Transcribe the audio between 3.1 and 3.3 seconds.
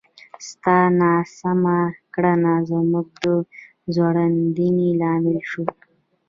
د